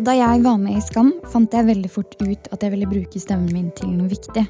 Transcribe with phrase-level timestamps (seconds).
[0.00, 3.20] Da jeg var med i Skam, fant jeg veldig fort ut at jeg ville bruke
[3.20, 4.46] stemmen min til noe viktig.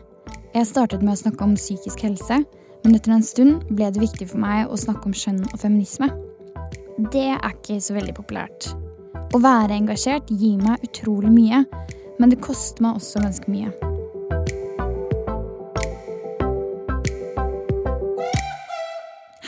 [0.55, 2.39] Jeg startet med å snakke om psykisk helse,
[2.85, 6.07] men etter en stund ble det viktig for meg å snakke om skjønn og feminisme.
[7.11, 8.71] Det er ikke så veldig populært.
[9.35, 11.65] Å være engasjert gir meg utrolig mye,
[12.23, 13.75] men det koster meg også ganske mye.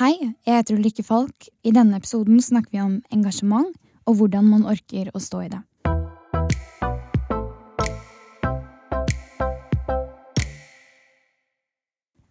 [0.03, 1.53] Hei, jeg heter Ulrikke Falk.
[1.63, 3.71] I denne episoden snakker vi om engasjement
[4.03, 5.69] og hvordan man orker å stå i det.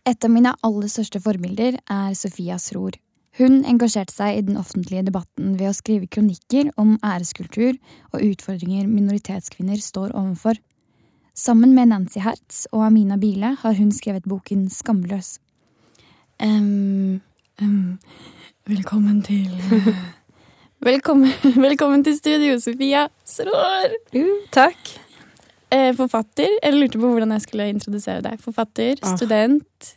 [0.09, 2.95] Et av mine aller største forbilder er Sofia Sror.
[3.37, 7.77] Hun engasjerte seg i den offentlige debatten ved å skrive kronikker om æreskultur
[8.11, 10.57] og utfordringer minoritetskvinner står overfor.
[11.37, 15.37] Sammen med Nancy Hertz og Amina Bile har hun skrevet boken Skamløs.
[16.41, 17.21] Um,
[17.61, 17.99] um,
[18.67, 19.53] velkommen til
[20.89, 23.95] velkommen, velkommen, til studio, Sofia Srår.
[24.17, 25.00] Uh, takk.
[25.71, 26.51] Eh, forfatter.
[26.59, 28.41] Jeg lurte på hvordan jeg skulle introdusere deg.
[28.43, 29.15] Forfatter, ah.
[29.15, 29.91] student,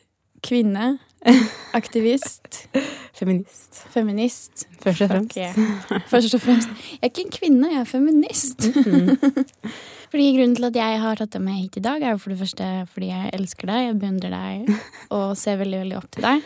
[0.44, 0.98] kvinne,
[1.80, 2.68] aktivist.
[3.16, 3.80] feminist.
[3.90, 4.66] Feminist.
[4.82, 5.38] Først og fremst.
[5.38, 6.00] Okay.
[6.12, 6.68] Først og fremst.
[6.92, 8.66] Jeg er ikke en kvinne, jeg er feminist.
[8.66, 9.44] Mm -hmm.
[10.10, 12.30] fordi Grunnen til at jeg har tatt deg med hit i dag, er jo for
[12.30, 14.76] det første fordi jeg elsker deg, jeg beundrer deg
[15.10, 16.42] og ser veldig veldig opp til deg.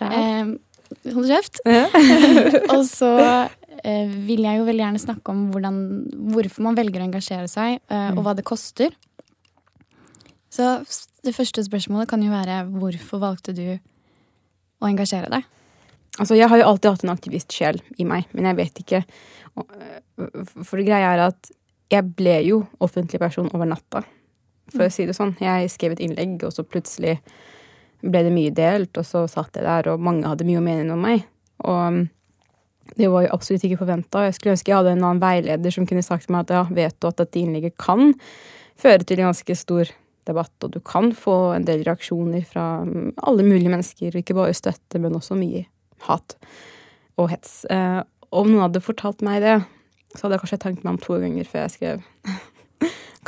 [0.00, 0.46] Eh,
[1.14, 1.60] hold kjeft.
[1.68, 1.86] Ja.
[2.74, 3.12] og så
[3.84, 5.78] eh, vil jeg jo veldig gjerne snakke om hvordan,
[6.34, 8.24] hvorfor man velger å engasjere seg, eh, og mm.
[8.26, 8.96] hva det koster.
[10.50, 10.80] Så
[11.24, 15.46] det første spørsmålet kan jo være hvorfor valgte du å engasjere deg?
[16.18, 18.98] Altså, jeg har jo alltid hatt en aktivistsjel i meg, men jeg vet ikke
[20.66, 21.52] For det greia er at
[21.90, 24.02] jeg ble jo offentlig person over natta,
[24.70, 24.94] for å mm.
[24.94, 25.32] si det sånn.
[25.42, 27.16] Jeg skrev et innlegg, og så plutselig
[28.00, 30.94] ble det mye delt, og så satt jeg der, og mange hadde mye å mene
[30.94, 31.26] om meg.
[31.68, 32.04] Og
[32.96, 34.24] det var jo absolutt ikke forventa.
[34.26, 36.62] Jeg skulle ønske jeg hadde en annen veileder som kunne sagt til meg at ja,
[36.80, 38.14] vet du at dette innlegget kan
[38.80, 39.90] føre til en ganske stor
[40.28, 44.56] debatt, og du kan få en del reaksjoner fra mm, alle mulige mennesker, ikke bare
[44.56, 45.64] støtte, men også mye
[46.06, 46.36] hat
[47.20, 47.64] og hets.
[47.72, 48.00] Eh,
[48.30, 49.58] om noen hadde fortalt meg det,
[50.14, 52.06] så hadde jeg kanskje tenkt meg om to ganger før jeg skrev.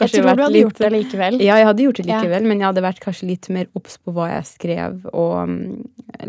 [0.00, 1.34] Jeg tror du hadde litt, gjort det likevel.
[1.44, 2.48] Ja, jeg hadde gjort det likevel, ja.
[2.48, 5.58] men jeg hadde vært kanskje litt mer obs på hva jeg skrev, og um,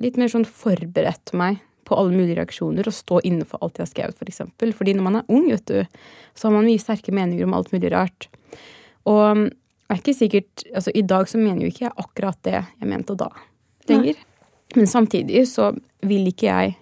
[0.04, 3.86] litt mer sånn forberedt meg på alle mulige reaksjoner og stå inne for alt jeg
[3.86, 4.20] har skrevet, f.eks.
[4.20, 4.76] For eksempel.
[4.76, 6.04] Fordi når man er ung, vet du,
[6.36, 8.30] så har man mye sterke meninger om alt mulig rart.
[9.10, 12.56] Og det er ikke sikkert Altså, i dag så mener jo ikke jeg akkurat det
[12.56, 13.28] jeg mente da
[13.92, 14.22] lenger.
[14.78, 16.78] Men samtidig så vil ikke jeg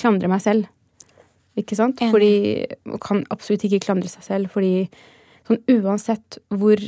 [0.00, 0.66] klandre meg selv.
[1.58, 2.00] Ikke sant?
[2.00, 4.88] Fordi Man kan absolutt ikke klandre seg selv, fordi
[5.48, 6.80] sånn uansett hvor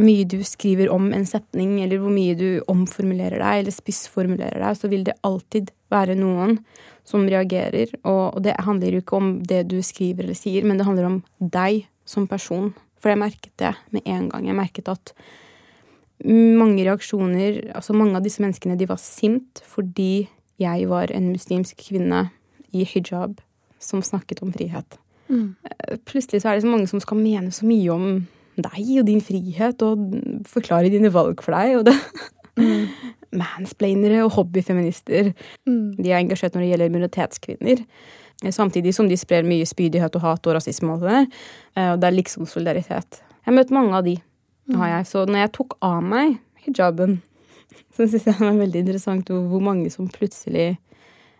[0.00, 4.78] mye du skriver om en setning, eller hvor mye du omformulerer deg eller spissformulerer deg,
[4.78, 6.58] så vil det alltid være noen
[7.08, 7.92] som reagerer.
[8.08, 11.20] Og, det handler jo ikke om det du skriver eller sier, men det handler om
[11.40, 12.72] deg som person.
[13.02, 14.46] For jeg merket det med en gang.
[14.48, 15.14] Jeg merket at
[16.22, 20.28] mange reaksjoner Altså mange av disse menneskene, de var sint fordi
[20.62, 22.28] jeg var en muslimsk kvinne
[22.70, 23.40] i hijab
[23.82, 25.01] som snakket om frihet.
[25.32, 25.48] Mm.
[26.08, 28.06] Plutselig så er det så mange som skal mene så mye om
[28.60, 30.02] deg og din frihet og
[30.50, 31.78] forklare dine valg for deg.
[31.80, 31.96] Og det,
[32.58, 32.88] Mm.
[33.32, 35.32] Mansplainere og hobbyfeminister.
[35.66, 35.94] Mm.
[35.96, 37.84] De er engasjert når det gjelder minoritetskvinner.
[38.52, 40.92] Samtidig som de sprer mye spydighet og hat og rasisme.
[40.92, 41.26] Og det der.
[41.76, 43.22] Eh, og det er liksom solidaritet.
[43.22, 44.18] Jeg har møtt mange av de.
[44.70, 44.78] Mm.
[44.78, 45.06] har jeg.
[45.06, 47.16] Så når jeg tok av meg hijaben,
[47.94, 50.76] så syns jeg det var veldig interessant hvor mange som plutselig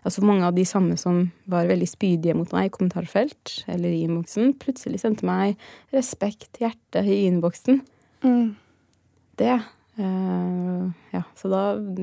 [0.03, 4.03] Altså mange av de samme som var veldig spydige mot meg i kommentarfelt eller i
[4.03, 5.55] innboksen, plutselig sendte meg
[5.95, 7.81] respekt, hjerte i innboksen.
[8.25, 8.51] Mm.
[9.39, 9.55] Det
[9.93, 11.59] Uh, ja, så da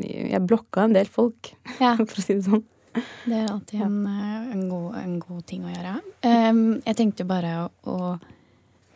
[0.06, 1.96] Jeg blokka en del folk, ja.
[2.08, 2.62] for å si det sånn.
[2.90, 5.96] Det er alltid en, eh, en, god, en god, ting å gjøre.
[6.26, 7.98] Um, jeg tenkte bare å, å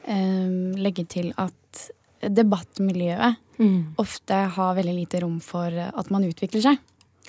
[0.06, 1.84] um, legge til at
[2.22, 3.78] debattmiljøet mm.
[4.02, 6.82] ofte har veldig lite rom for at man utvikler seg.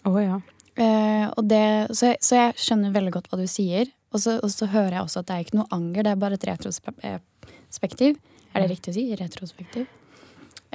[0.06, 0.40] Oh, ja.
[0.80, 3.92] Uh, det, så, jeg, så, jeg, skjønner veldig godt hva du sier.
[4.16, 6.22] Og så, og så, hører jeg også at det er ikke noe anger, det er
[6.22, 8.18] bare et retrospektiv.
[8.56, 9.06] Er det riktig å si?
[9.20, 9.88] Retrospektiv?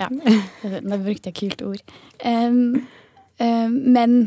[0.01, 0.09] Ja,
[0.91, 1.95] nå brukte jeg kult ord.
[2.25, 2.83] Um,
[3.41, 4.19] um, men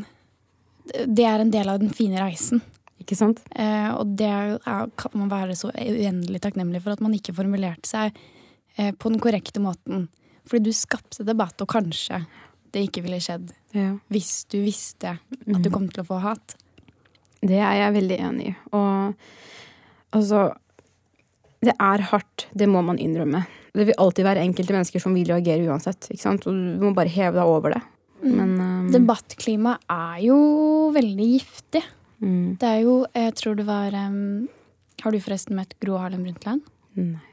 [1.05, 2.63] det er en del av den fine reisen.
[3.01, 3.41] Ikke sant?
[3.53, 4.57] Uh, og det er,
[4.99, 8.17] kan man være så uendelig takknemlig for at man ikke formulerte seg
[8.79, 10.07] uh, på den korrekte måten.
[10.49, 12.23] Fordi du skapte debatt, og kanskje
[12.73, 13.93] det ikke ville skjedd ja.
[14.13, 15.73] hvis du visste at du mm.
[15.73, 16.55] kom til å få hat.
[17.43, 18.53] Det er jeg veldig enig i.
[18.75, 20.45] Og altså
[21.63, 25.29] Det er hardt, det må man innrømme det vil alltid være enkelte mennesker som vil
[25.31, 26.05] reagere uansett.
[26.13, 26.45] ikke sant?
[26.45, 27.81] Og du må bare heve deg over det.
[28.21, 28.33] Mm.
[28.37, 28.89] Men um...
[28.93, 30.37] Debattklimaet er jo
[30.93, 31.81] veldig giftig.
[32.23, 32.55] Mm.
[32.61, 34.45] Det er jo Jeg tror det var um...
[35.01, 36.61] Har du forresten møtt Gro Harlem Brundtland?
[36.95, 37.32] Nei.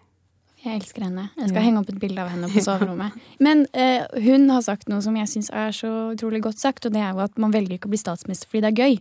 [0.61, 1.29] Jeg elsker henne.
[1.39, 1.65] Jeg skal ja.
[1.65, 3.17] henge opp et bilde av henne på soverommet.
[3.41, 6.93] Men eh, hun har sagt noe som jeg syns er så utrolig godt sagt, og
[6.95, 9.01] det er jo at man velger ikke å bli statsminister fordi det er gøy.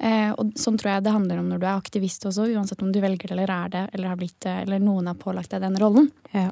[0.00, 2.92] Eh, og sånn tror jeg det handler om når du er aktivist også, uansett om
[2.92, 5.66] du velger det eller er det, eller har blitt det, eller noen har pålagt deg
[5.66, 6.08] den rollen.
[6.32, 6.48] Ja.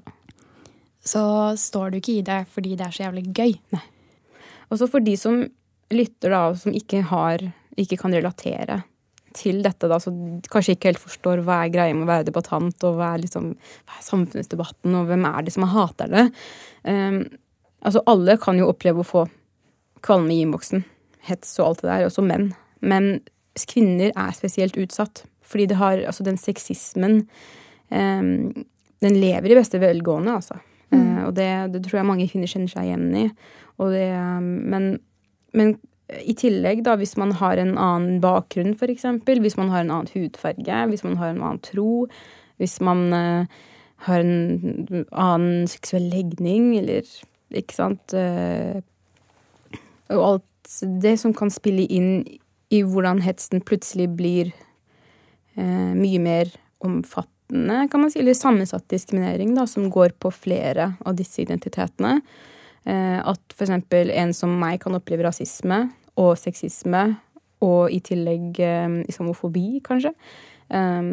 [1.00, 1.22] Så
[1.56, 3.56] står du ikke i det fordi det er så jævlig gøy.
[3.72, 3.86] Nei.
[4.68, 5.40] Også for de som
[5.88, 7.46] lytter, da, og som ikke har
[7.78, 8.82] Ikke kan relatere
[9.38, 10.12] til dette, da, så
[10.50, 13.52] kanskje ikke helt forstår hva er greia med å være debattant, og hva er, liksom,
[13.86, 16.26] hva er samfunnsdebatten, og hvem er det som hater det.
[16.82, 17.22] Um,
[17.86, 19.24] altså, alle kan jo oppleve å få
[20.04, 20.84] kvalme i innboksen.
[21.28, 22.50] Hets og alt det der, også menn.
[22.80, 23.18] Men
[23.68, 25.24] kvinner er spesielt utsatt.
[25.48, 27.22] Fordi det har Altså, den sexismen
[27.90, 28.64] um,
[29.00, 30.58] Den lever i beste velgående, altså.
[30.90, 31.00] Mm.
[31.00, 33.26] Uh, og det, det, tror jeg mange kvinner kjenner seg igjen i.
[33.78, 34.88] Det, um, men,
[35.54, 35.76] men,
[36.08, 40.12] i tillegg, da, hvis man har en annen bakgrunn, eksempel, hvis man har en annen
[40.14, 42.06] hudfarge, hvis man har en annen tro,
[42.56, 43.58] hvis man uh,
[44.08, 47.04] har en annen seksuell legning, eller
[47.52, 48.80] ikke sant uh,
[50.12, 52.24] Og alt det som kan spille inn
[52.72, 54.52] i hvordan hetsen plutselig blir
[55.56, 56.52] uh, mye mer
[56.84, 62.20] omfattende, kan man si, eller sammensatt diskriminering, da, som går på flere av disse identitetene.
[62.88, 63.74] Eh, at f.eks.
[63.92, 65.88] en som meg kan oppleve rasisme
[66.18, 67.04] og sexisme,
[67.64, 70.14] og i tillegg eh, islamofobi, kanskje.
[70.70, 71.12] Eh,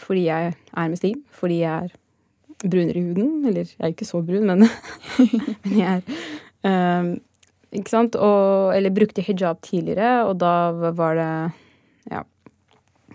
[0.00, 1.96] fordi jeg er muslim, fordi jeg er
[2.62, 3.46] brunere i huden.
[3.48, 4.68] Eller jeg er jo ikke så brun, men,
[5.64, 7.10] men jeg er eh,
[7.80, 8.18] ikke sant?
[8.18, 11.32] Og, eller brukte hijab tidligere, og da var det
[12.10, 12.22] Ja.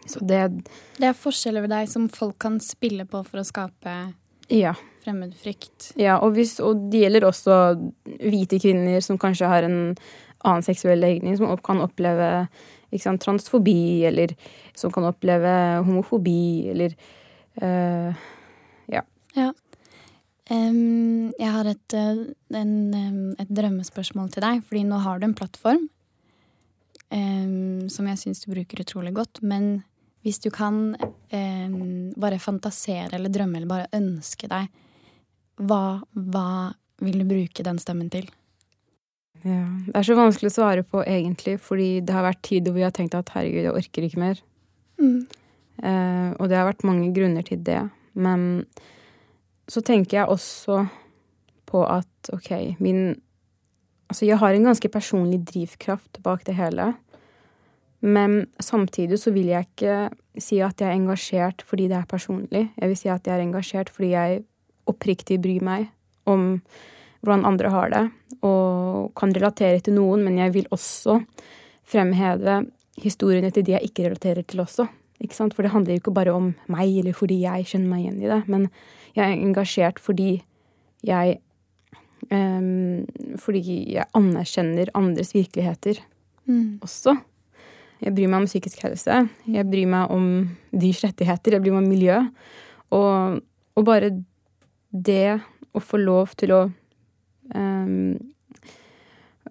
[0.07, 0.67] Så det
[0.99, 3.95] Det er forskjeller ved deg som folk kan spille på for å skape
[4.53, 4.75] ja.
[5.05, 5.91] Fremmedfrykt.
[6.01, 7.59] Ja, og, hvis, og det gjelder også
[8.19, 9.79] hvite kvinner som kanskje har en
[10.45, 12.47] annen seksuell legning, som kan oppleve
[13.01, 14.35] sant, transfobi, eller
[14.77, 15.51] som kan oppleve
[15.85, 16.95] homofobi, eller
[17.61, 18.25] uh,
[18.91, 19.01] Ja.
[19.35, 19.51] ja.
[20.45, 22.19] Um, jeg har et, eh,
[22.53, 22.73] en,
[23.39, 25.87] et, drømmespørsmål til deg, fordi nå har du en plattform
[27.09, 29.41] um, som jeg syns du bruker utrolig godt.
[29.41, 29.81] Men
[30.21, 34.69] hvis du kan um, bare fantasere eller drømme eller bare ønske deg,
[35.57, 36.49] hva, hva
[37.03, 38.27] vil du bruke den stemmen til?
[39.45, 42.81] Ja, Det er så vanskelig å svare på, egentlig, fordi det har vært tider hvor
[42.81, 44.41] jeg har tenkt at herregud, jeg orker ikke mer.
[44.97, 45.19] Mm.
[45.83, 47.81] Uh, og det har vært mange grunner til det.
[48.15, 48.65] Men
[49.69, 50.85] så tenker jeg også
[51.69, 53.21] på at OK, min
[54.05, 56.91] Altså, jeg har en ganske personlig drivkraft bak det hele.
[58.05, 59.95] Men samtidig så vil jeg ikke
[60.37, 62.67] si at jeg er engasjert fordi det er personlig.
[62.77, 64.43] Jeg vil si at jeg er engasjert fordi jeg
[64.89, 65.89] oppriktig bry meg
[66.29, 66.59] om
[67.25, 68.03] hvordan andre har det,
[68.45, 71.19] og kan relatere til noen, men jeg vil også
[71.85, 72.63] fremheve
[73.01, 74.87] historiene til de jeg ikke relaterer til også.
[75.23, 75.55] Ikke sant?
[75.55, 78.29] For det handler jo ikke bare om meg, eller fordi jeg kjenner meg igjen i
[78.31, 78.67] det, men
[79.15, 80.29] jeg er engasjert fordi
[81.05, 81.37] jeg
[82.33, 83.05] um,
[83.37, 83.61] Fordi
[83.93, 85.99] jeg anerkjenner andres virkeligheter
[86.49, 86.81] mm.
[86.81, 87.13] også.
[88.01, 89.19] Jeg bryr meg om psykisk helse.
[89.45, 90.25] Jeg bryr meg om
[90.73, 91.55] dyrs rettigheter.
[91.55, 92.17] Jeg bryr meg om miljø.
[92.95, 93.37] Og,
[93.75, 94.09] og bare
[94.95, 95.39] det
[95.75, 96.61] å få lov til å
[97.55, 98.15] um,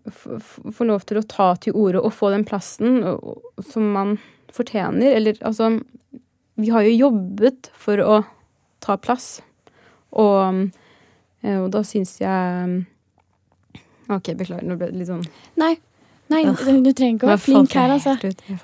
[0.04, 2.98] Få lov til å ta til orde og få den plassen
[3.64, 4.18] som man
[4.52, 5.14] fortjener.
[5.16, 5.78] Eller altså
[6.60, 8.18] Vi har jo jobbet for å
[8.84, 9.38] ta plass.
[10.12, 10.68] Og,
[11.40, 12.84] og da syns jeg
[14.12, 15.24] OK, beklager, nå ble det litt sånn
[15.60, 15.72] Nei,
[16.28, 18.14] nei du trenger ikke å være flink her, altså.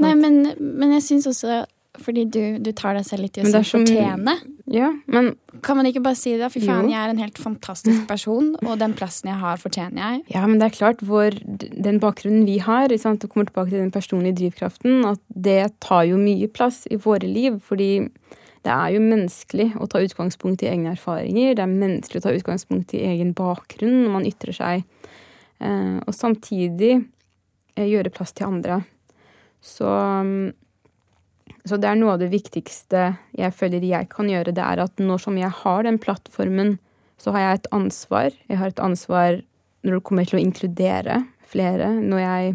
[0.03, 1.63] Nei, men, men jeg syns også
[1.99, 4.37] fordi du, du, tar deg selv litt i å si fortjene.
[4.71, 5.33] Ja, men
[5.67, 6.53] Kan man ikke bare si det?
[6.55, 6.95] Fy faen, jo.
[6.95, 10.21] jeg er en helt fantastisk person, og den plassen jeg har, fortjener jeg.
[10.37, 13.83] Ja, men det er klart, vår, den bakgrunnen vi har, sant, og kommer tilbake til
[13.83, 17.59] den personlige drivkraften, at det tar jo mye plass i våre liv.
[17.67, 17.91] Fordi
[18.67, 21.57] det er jo menneskelig å ta utgangspunkt i egne erfaringer.
[21.57, 24.87] Det er menneskelig å ta utgangspunkt i egen bakgrunn når man ytrer seg.
[25.61, 28.83] Eh, og samtidig eh, gjøre plass til andre.
[29.65, 29.89] Så,
[31.69, 34.55] så det er noe av det viktigste jeg føler jeg kan gjøre.
[34.57, 36.79] Det er at nå som jeg har den plattformen,
[37.21, 38.37] så har jeg et ansvar.
[38.49, 39.41] Jeg har et ansvar
[39.85, 41.19] når det kommer til å inkludere
[41.51, 41.93] flere.
[42.01, 42.55] Når jeg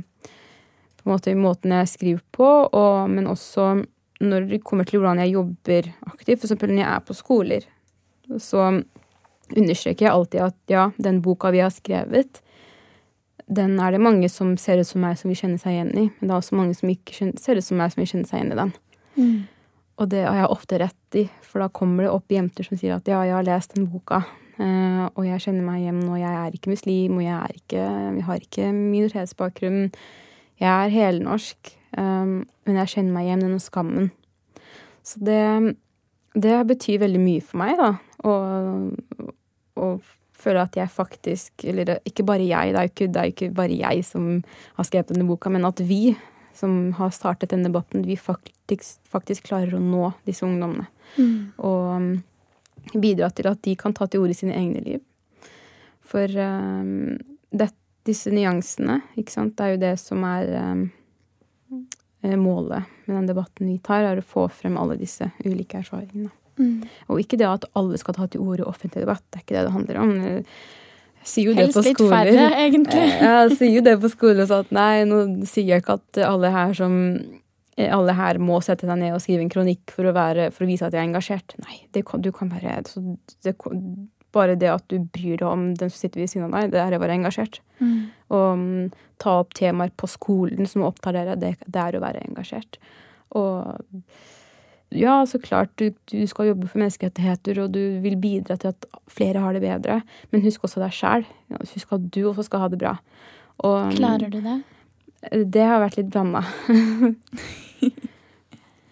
[1.05, 3.75] på en måte i måten jeg skriver på, og, men også
[4.25, 6.55] når det kommer til hvordan jeg jobber aktivt, f.eks.
[6.63, 7.67] når jeg er på skoler,
[8.41, 8.71] så
[9.53, 12.41] understreker jeg alltid at ja, den boka vi har skrevet,
[13.45, 16.05] den er det mange som ser ut som meg, som vil kjenne seg igjen i.
[16.17, 18.39] Men det er også mange som ikke ser ut som meg, som vil kjenne seg
[18.41, 18.71] igjen i den.
[19.15, 19.45] Mm.
[19.95, 22.97] Og det har jeg ofte rett i, for da kommer det opp jenter som sier
[22.97, 24.19] at ja, jeg har lest den boka,
[24.59, 27.85] uh, og jeg kjenner meg igjen, og jeg er ikke muslim, og jeg, er ikke,
[28.17, 29.81] jeg har ikke minoritetsbakgrunn.
[30.59, 34.11] Jeg er helnorsk, um, men jeg kjenner meg igjen i den skammen.
[35.05, 35.41] Så det
[36.35, 37.91] det betyr veldig mye for meg, da.
[38.27, 39.31] Og,
[39.79, 43.77] og føle at jeg faktisk Eller ikke bare jeg, det er, ikke, er ikke bare
[43.77, 44.41] jeg som
[44.75, 46.15] har skrevet denne boka, men at vi
[46.55, 50.87] som har startet denne debatten, vi faktisk, faktisk klarer å nå disse ungdommene.
[51.17, 51.51] Mm.
[51.57, 52.11] Og um,
[52.93, 55.03] bidra til at de kan ta til orde i sine egne liv.
[56.05, 57.17] For um,
[57.51, 57.71] det,
[58.07, 60.87] disse nyansene, ikke sant, det er jo det som er um,
[62.41, 66.31] målet med den debatten vi tar, er å få frem alle disse ulike erfaringene.
[66.55, 66.87] Mm.
[67.11, 69.57] Og ikke det at alle skal ta til orde i offentlig debatt, det er ikke
[69.57, 70.15] det det handler om.
[71.25, 72.13] Sier jo Helst det på litt skoler.
[72.13, 73.07] færre, egentlig.
[73.25, 76.51] Jeg sier jo det på skoler sånn at nei, nå sier jeg ikke at alle
[76.53, 76.95] her som
[77.75, 80.69] alle her må sette seg ned og skrive en kronikk for å, være, for å
[80.69, 81.55] vise at jeg er engasjert.
[81.65, 82.77] Nei, det du kan være
[83.43, 83.55] det,
[84.35, 86.79] Bare det at du bryr deg om den som sitter ved siden av deg, det
[86.83, 87.59] er å være engasjert.
[87.79, 87.97] Mm.
[88.35, 88.87] Og um,
[89.19, 92.79] ta opp temaer på skolen som opptar dere, det, det er å være engasjert.
[93.35, 93.75] Og
[94.93, 98.87] ja, så klart, du, du, skal jobbe for menneskerettigheter, og du vil bidra til at
[99.11, 100.01] flere har det bedre.
[100.31, 101.25] Men husk også deg sjæl.
[101.57, 102.95] Husk at du også skal ha det bra.
[103.65, 104.59] Og, Klarer du det?
[105.51, 106.43] Det har vært litt blanda.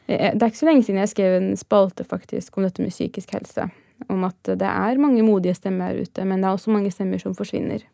[0.10, 3.36] det er ikke så lenge siden jeg skrev en spalte faktisk om dette med psykisk
[3.38, 3.70] helse.
[4.10, 7.22] Om at det er mange modige stemmer her ute, men det er også mange stemmer
[7.22, 7.86] som forsvinner.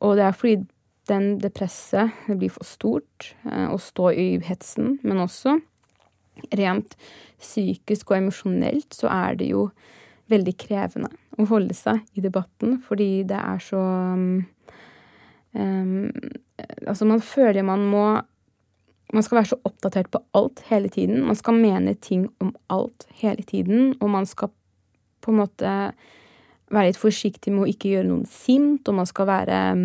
[0.00, 0.62] Og det er fordi
[1.10, 5.58] den, det presset det blir for stort eh, å stå i hetsen, men også
[6.58, 6.96] rent
[7.42, 9.68] psykisk og emosjonelt så er det jo
[10.32, 13.82] veldig krevende å holde seg i debatten, fordi det er så
[14.16, 14.42] um,
[16.86, 18.04] Altså, man føler man må
[19.12, 21.24] Man skal være så oppdatert på alt hele tiden.
[21.26, 24.48] Man skal mene ting om alt hele tiden, og man skal
[25.20, 25.72] på en måte
[26.72, 29.84] være litt forsiktig med å ikke gjøre noen sint, og man skal være Um,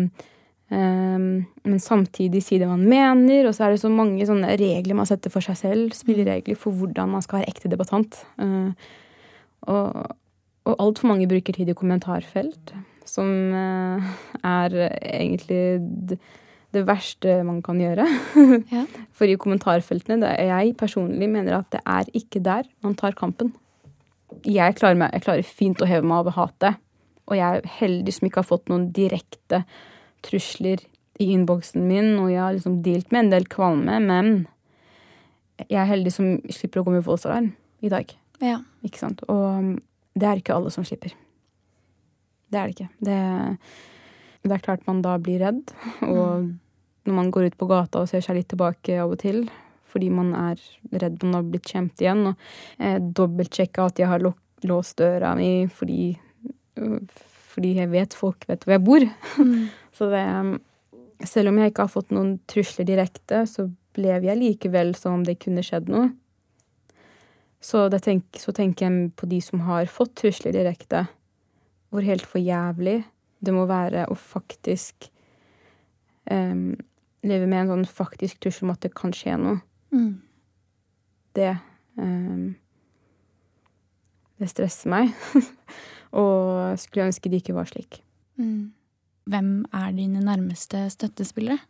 [0.68, 3.48] men samtidig si det man mener.
[3.48, 5.94] Og så er det så mange sånne regler man setter for seg selv.
[5.96, 8.20] Spilleregler for hvordan man skal være ekte debattant.
[8.40, 8.72] Uh,
[9.68, 10.16] og,
[10.68, 12.74] og altfor mange bruker tid i kommentarfelt,
[13.08, 14.10] som uh,
[14.44, 15.62] er egentlig
[16.12, 16.20] det,
[16.86, 18.04] verste man kan gjøre.
[18.74, 18.84] ja.
[19.16, 23.54] For i kommentarfeltene det, Jeg personlig mener at det er ikke der man tar kampen.
[24.44, 26.76] Jeg klarer, meg, jeg klarer fint å heve meg over hatet,
[27.24, 29.64] og jeg er heldig som ikke har fått noen direkte
[30.26, 30.82] trusler
[31.18, 34.32] i innboksen min, og jeg har liksom dealt med en del kvalme, men
[35.66, 37.50] jeg er heldig som slipper å gå med voldsalarm
[37.82, 38.12] i dag.
[38.42, 38.60] Ja.
[38.86, 39.24] Ikke sant?
[39.30, 39.78] Og
[40.18, 41.14] det er ikke alle som slipper.
[42.48, 42.90] Det er det ikke.
[43.04, 43.18] Det,
[44.46, 45.74] det er klart man da blir redd,
[46.06, 46.52] og mm.
[47.08, 49.42] når man går ut på gata og ser seg litt tilbake av og til,
[49.88, 50.60] fordi man er
[51.00, 55.66] redd man har blitt kjempet igjen, og eh, dobbeltsjekka at jeg har låst døra mi
[55.72, 56.12] fordi,
[57.58, 59.04] fordi jeg vet folk vet hvor jeg bor.
[59.42, 59.66] Mm.
[59.98, 60.56] Så det um,
[61.26, 63.64] Selv om jeg ikke har fått noen trusler direkte, så
[63.98, 66.12] lever jeg likevel som om det kunne skjedd noe.
[67.58, 71.08] Så, tenk, så, tenker jeg på de som har fått trusler direkte.
[71.90, 73.00] Hvor helt for jævlig
[73.42, 75.08] det må være å faktisk
[76.30, 76.78] um,
[77.26, 79.58] leve med en sånn faktisk trussel om at det kan skje noe.
[79.90, 80.12] Mm.
[81.34, 81.52] Det
[81.98, 82.54] um,
[84.38, 85.10] Det stresser meg.
[86.16, 88.02] og skulle ønske det ikke var slik.
[88.40, 88.72] Mm
[89.28, 91.60] hvem er dine nærmeste støttespillere?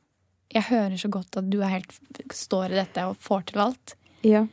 [0.54, 1.90] Jeg hører så godt at du helt,
[2.32, 3.96] står i dette og får til alt.
[4.24, 4.46] Ja.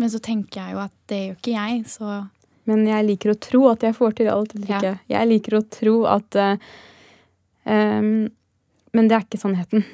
[0.00, 2.22] Men så tenker jeg jo at det gjør ikke jeg, så
[2.64, 4.54] Men jeg liker å tro at jeg får til alt.
[4.56, 4.94] Eller ikke.
[5.12, 6.70] Jeg liker å tro at uh,
[7.68, 8.24] um,
[8.96, 9.84] Men det er ikke sannheten.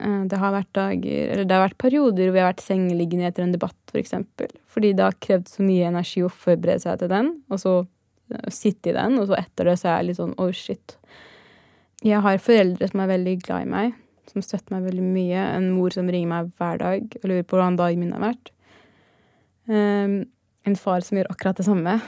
[0.00, 3.28] Uh, det har vært dager, eller det har vært perioder hvor vi har vært sengeliggende
[3.28, 4.16] etter en debatt, f.eks.
[4.40, 4.56] For.
[4.72, 7.76] Fordi det har krevd så mye energi å forberede seg til den, og så
[8.52, 10.96] sitte i den, og så etter det så er jeg litt sånn oh shit.
[12.04, 13.94] Jeg har foreldre som er veldig glad i meg,
[14.30, 15.46] som støtter meg veldig mye.
[15.56, 18.50] En mor som ringer meg hver dag og lurer på hvordan dagen min har vært.
[19.68, 20.16] Um,
[20.68, 21.98] en far som gjør akkurat det samme.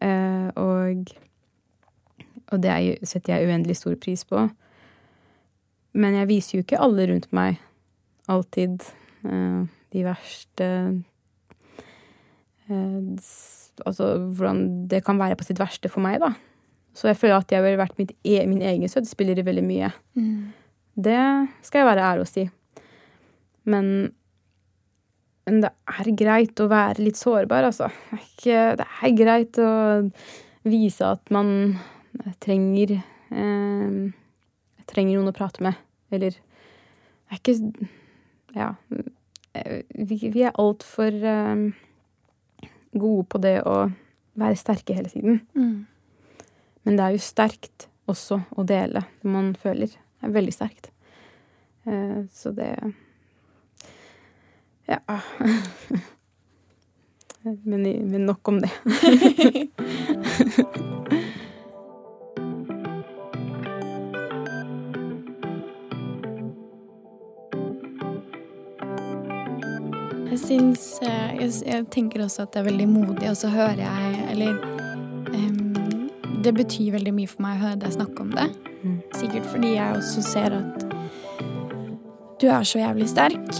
[0.00, 1.12] Uh, og,
[2.52, 4.46] og det er, setter jeg uendelig stor pris på.
[5.96, 7.60] Men jeg viser jo ikke alle rundt meg
[8.30, 8.84] alltid
[9.26, 10.68] uh, de verste
[12.70, 13.16] uh,
[13.88, 16.32] Altså hvordan det kan være på sitt verste for meg, da.
[16.96, 19.90] Så jeg føler at jeg har vært e min egen støttespiller i veldig mye.
[20.18, 20.50] Mm.
[21.00, 21.20] Det
[21.66, 22.46] skal jeg være ærlig å si.
[23.70, 23.86] Men,
[25.46, 27.90] men, det er greit å være litt sårbar, altså.
[28.42, 29.70] Det er, det er greit å
[30.66, 31.78] vise at man
[32.42, 34.10] trenger eh,
[34.90, 35.78] trenger noen å prate med.
[36.10, 37.88] Eller det er ikke
[38.56, 38.74] Ja.
[39.50, 41.70] Vi, vi er altfor eh,
[42.92, 43.90] gode på det å
[44.40, 45.40] være sterke hele tiden.
[45.54, 45.86] Mm.
[46.82, 49.92] Men det er jo sterkt også å dele det man føler.
[49.92, 50.90] Det er veldig sterkt.
[51.86, 52.74] Eh, så det
[54.90, 55.00] Ja.
[57.42, 58.70] Men, men nok om det.
[70.50, 74.24] syns eh, jeg, jeg, tenker også at det er veldig modig, og så hører jeg
[74.32, 74.56] Eller
[75.34, 76.08] um,
[76.44, 78.48] Det betyr veldig mye for meg å høre deg snakke om det.
[78.80, 78.96] Mm.
[79.18, 80.86] Sikkert fordi jeg også ser at
[82.40, 83.50] du er så jævlig sterk.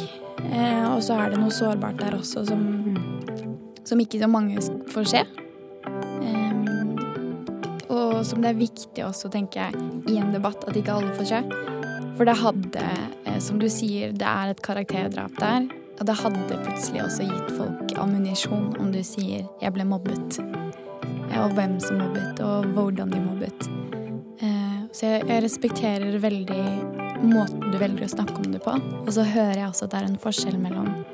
[0.49, 3.83] Eh, og så er det noe sårbart der også som, mm.
[3.85, 5.21] som ikke så mange får se.
[6.25, 6.95] Um,
[7.93, 11.29] og som det er viktig også, tenker jeg, i en debatt at ikke alle får
[11.29, 11.43] se.
[12.17, 12.87] For det hadde,
[13.29, 15.69] eh, som du sier, det er et karakterdrap der.
[16.01, 20.41] Og det hadde plutselig også gitt folk ammunisjon om du sier 'jeg ble mobbet'.
[21.37, 23.69] Og hvem som mobbet, og hvordan de mobbet.
[24.43, 26.65] Eh, så jeg respekterer veldig
[27.23, 28.75] måten du velger å snakke om det på.
[29.07, 31.05] Og så hører jeg også at det er en forskjell mellom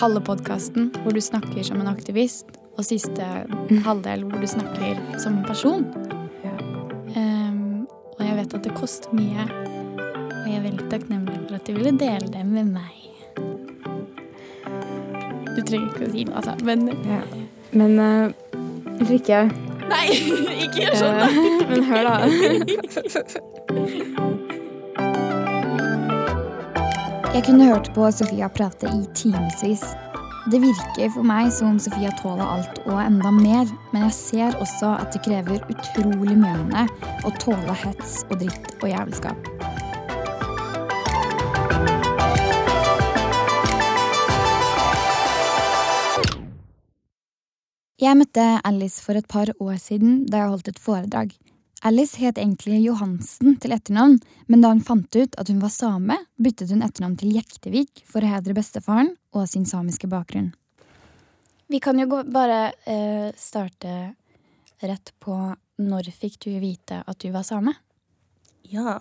[0.00, 2.46] halve podkasten, hvor du snakker som en aktivist,
[2.78, 3.26] og siste
[3.84, 5.84] halvdel hvor du snakker som en person.
[6.44, 6.54] Ja.
[7.16, 11.66] Um, og jeg vet at det koster mye, og jeg er veldig takknemlig for at
[11.66, 12.99] du ville dele det med meg.
[15.60, 16.54] Du trenger ikke å si noe, altså.
[16.64, 17.20] Men, ja.
[17.76, 18.32] men uh,
[19.00, 19.40] Ulrikke
[19.90, 20.06] Nei,
[20.64, 21.26] ikke gjør sånn, da.
[21.28, 21.34] Uh,
[21.68, 22.14] men hør, da.
[27.34, 29.84] Jeg kunne hørt på Sofia prate i timevis.
[30.50, 34.56] Det virker for meg som om Sofia tåler alt og enda mer, men jeg ser
[34.64, 36.88] også at det krever utrolig mye av henne
[37.28, 39.59] å tåle hets og dritt og jævelskap.
[48.00, 51.34] Jeg møtte Alice for et par år siden da jeg holdt et foredrag.
[51.84, 54.14] Alice het egentlig Johansen til etternavn,
[54.48, 58.24] men da hun fant ut at hun var same, byttet hun etternavn til Jektevik for
[58.24, 60.48] å hedre bestefaren og sin samiske bakgrunn.
[61.68, 64.14] Vi kan jo bare eh, starte
[64.80, 65.36] rett på
[65.84, 67.74] når fikk du vite at du var same?
[68.64, 68.96] Ja,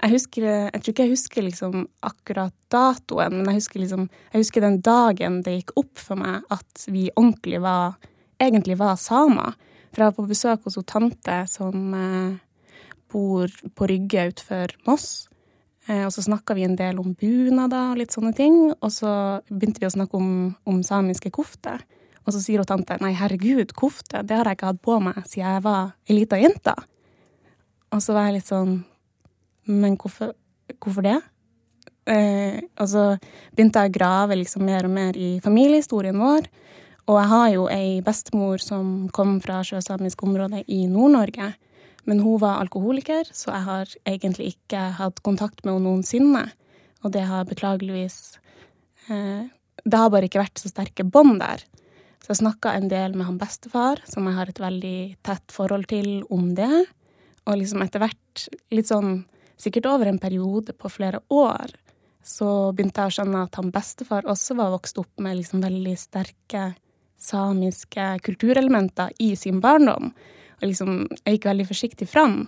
[0.00, 4.46] jeg husker Jeg tror ikke jeg husker liksom akkurat datoen, men jeg husker, liksom, jeg
[4.46, 8.00] husker den dagen det gikk opp for meg at vi ordentlig var
[8.40, 9.56] egentlig var samer.
[9.90, 12.38] For jeg var på besøk hos tante som eh,
[13.10, 15.08] bor på Rygge utenfor Moss.
[15.88, 18.58] Eh, og så snakka vi en del om bunader og litt sånne ting.
[18.78, 19.12] Og så
[19.50, 20.30] begynte vi å snakke om,
[20.68, 21.82] om samiske kofter.
[22.26, 25.18] Og så sier hun tante nei, herregud, kofte, det har jeg ikke hatt på meg
[25.24, 26.74] siden jeg var ei lita jente.
[27.90, 28.74] Og så var jeg litt sånn
[29.70, 30.32] Men hvorfor,
[30.82, 31.18] hvorfor det?
[32.10, 33.04] Eh, og så
[33.54, 36.48] begynte jeg å grave liksom mer og mer i familiehistorien vår.
[37.10, 41.48] Og jeg har jo ei bestemor som kom fra sjøsamisk område i Nord-Norge.
[42.06, 46.44] Men hun var alkoholiker, så jeg har egentlig ikke hatt kontakt med henne noensinne.
[47.02, 48.38] Og det har beklageligvis
[49.10, 49.48] eh,
[49.82, 51.64] Det har bare ikke vært så sterke bånd der.
[52.20, 55.88] Så jeg snakka en del med han bestefar, som jeg har et veldig tett forhold
[55.90, 56.84] til, om det.
[57.48, 59.24] Og liksom etter hvert, litt sånn
[59.58, 61.74] sikkert over en periode på flere år,
[62.22, 65.96] så begynte jeg å skjønne at han bestefar også var vokst opp med liksom veldig
[65.98, 66.68] sterke
[67.20, 70.12] samiske kulturelementer i sin barndom.
[70.60, 72.42] Og liksom, jeg gikk veldig forsiktig fram.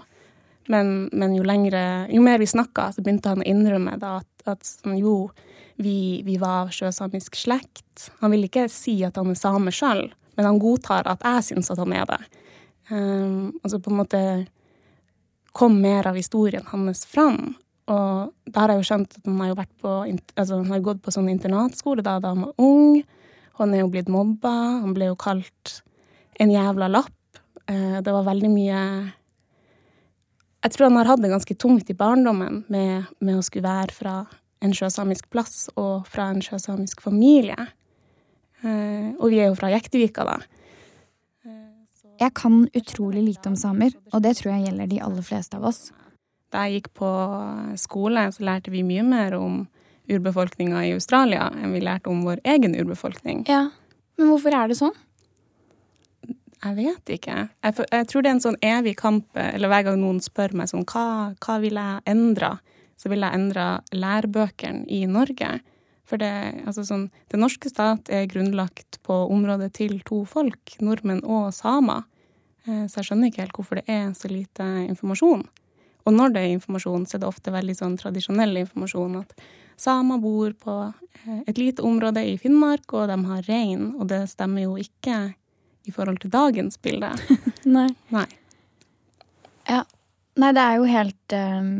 [0.70, 4.46] Men, men jo, lengre, jo mer vi snakka, så begynte han å innrømme da, at,
[4.54, 5.16] at sånn, jo,
[5.80, 8.10] vi, vi, var sjøsamisk slekt.
[8.20, 10.06] Han vil ikke si at han er same sjøl,
[10.36, 12.20] men han godtar at jeg syns at han er det.
[12.92, 14.22] Um, og på en måte
[15.56, 17.54] kom mer av historien hans fram.
[17.90, 21.02] Og da har jeg jo skjønt at han har vært på, altså, han har gått
[21.02, 23.02] på sånn internatskole da, da han var ung.
[23.60, 24.52] Han er jo blitt mobba.
[24.82, 25.82] Han ble jo kalt
[26.40, 27.40] en jævla lapp.
[27.66, 28.78] Eh, det var veldig mye
[30.62, 33.94] Jeg tror han har hatt det ganske tungt i barndommen med, med å skulle være
[33.96, 34.14] fra
[34.62, 37.58] en sjøsamisk plass og fra en sjøsamisk familie.
[38.62, 40.38] Eh, og vi er jo fra Jektevika, da.
[42.22, 45.64] Jeg kan utrolig lite om samer, og det tror jeg gjelder de aller fleste av
[45.72, 45.80] oss.
[46.52, 47.10] Da jeg gikk på
[47.80, 49.64] skole, så lærte vi mye mer om
[50.12, 53.44] urbefolkninga i Australia enn vi lærte om vår egen urbefolkning.
[53.48, 53.70] Ja,
[54.18, 54.94] Men hvorfor er det sånn?
[56.62, 57.36] Jeg vet ikke.
[57.64, 60.70] Jeg, jeg, tror det er en sånn evig kamp, eller hver gang noen spør meg
[60.70, 62.52] sånn hva, hva vil jeg endre,
[63.00, 65.56] så vil jeg endre lærebøkene i Norge.
[66.06, 66.30] For det,
[66.68, 72.04] altså sånn, det norske stat er grunnlagt på området til to folk, nordmenn og samer.
[72.66, 75.42] Eh, så jeg skjønner ikke helt hvorfor det er så lite informasjon.
[76.02, 79.20] Og når det er informasjon, så er det ofte veldig sånn tradisjonell informasjon.
[79.22, 79.34] At
[79.82, 80.76] samer bor på
[81.24, 83.92] eh, et lite område i Finnmark, og de har rein.
[83.98, 85.32] Og det stemmer jo ikke
[85.88, 87.10] i forhold til dagens bilde.
[87.76, 87.88] Nei.
[88.14, 88.28] Nei.
[89.68, 89.82] Ja.
[90.38, 91.72] Nei, det er jo helt um,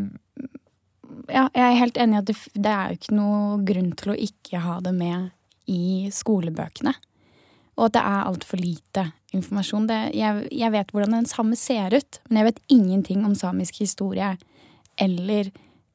[1.33, 4.12] Ja, jeg er helt enig i at det, det, er jo ikke noe grunn til
[4.12, 5.31] å ikke ha det med
[5.71, 6.93] i skolebøkene.
[7.79, 9.87] Og at det er altfor lite informasjon.
[9.88, 13.81] Det, jeg, jeg, vet hvordan en same ser ut, men jeg vet ingenting om samisk
[13.81, 14.35] historie.
[15.01, 15.49] Eller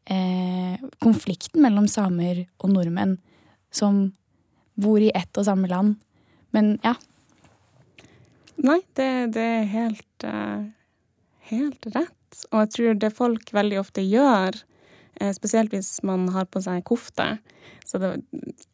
[0.10, 3.17] eh, konflikten mellom samer og nordmenn
[3.74, 4.12] som
[4.78, 5.98] bor i ett og samme land.
[6.56, 6.96] Men ja.
[8.58, 10.65] Nei, det, det er helt, uh,
[11.52, 12.39] helt rett.
[12.52, 14.58] Og jeg tror det folk veldig ofte gjør,
[15.22, 17.36] uh, spesielt hvis man har på seg kofte,
[17.88, 18.10] det,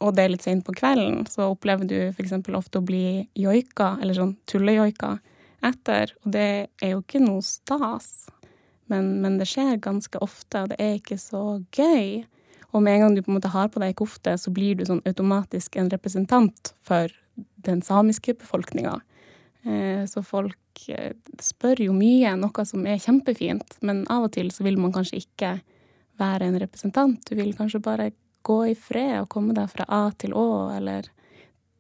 [0.02, 2.34] og det er litt sent på kvelden, så opplever du f.eks.
[2.56, 5.18] ofte å bli joika, eller sånn tullejoika,
[5.64, 6.16] etter.
[6.24, 6.48] Og det
[6.82, 8.26] er jo ikke noe stas.
[8.92, 12.24] Men, men, det skjer ganske ofte, og det er ikke så gøy.
[12.74, 14.86] Og med en gang du på en måte har på deg kofte, så blir du
[14.88, 17.14] sånn automatisk en representant for
[17.64, 18.98] den samiske befolkninga.
[19.64, 24.52] Eh, så folk eh, spør jo mye, noe som er kjempefint, men av og til
[24.52, 25.54] så vil man kanskje ikke
[26.20, 27.22] være en representant.
[27.30, 28.12] Du vil kanskje bare
[28.44, 31.10] gå i fred og komme deg fra A til Å, eller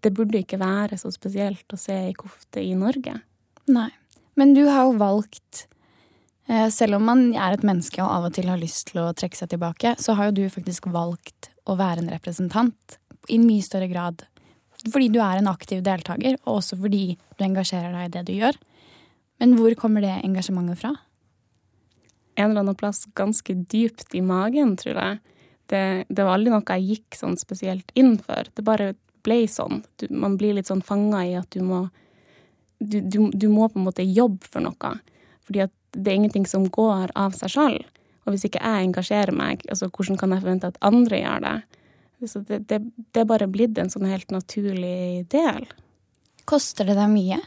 [0.03, 3.13] Det burde ikke være så spesielt å se i kofte i Norge.
[3.71, 3.87] Nei.
[4.35, 5.67] Men du har jo valgt
[6.73, 9.37] selv om man er et menneske og av og til har lyst til å trekke
[9.39, 12.97] seg tilbake, så har jo du faktisk valgt å være en representant
[13.31, 14.25] i mye større grad
[14.91, 18.33] fordi du er en aktiv deltaker, og også fordi du engasjerer deg i det du
[18.35, 18.57] gjør.
[19.39, 20.91] Men hvor kommer det engasjementet fra?
[22.35, 25.21] En eller annen plass ganske dypt i magen, tror jeg.
[25.71, 28.49] Det, det var aldri noe jeg gikk sånn spesielt inn for.
[28.51, 29.83] Det bare ble sånn.
[30.01, 31.85] Du, man blir litt sånn fanga i at du må
[32.83, 34.95] du, du, du, må på en måte jobbe for noe.
[35.47, 37.79] Fordi at det er ingenting som går av seg sjøl.
[38.23, 41.55] Og hvis ikke jeg engasjerer meg, altså hvordan kan jeg forvente at andre gjør det?
[42.29, 42.79] Så det, det,
[43.11, 45.65] det er bare blitt en sånn helt naturlig del.
[46.47, 47.39] Koster det deg mye?